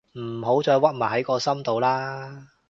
[0.13, 2.47] 唔好再屈埋喺個心度喇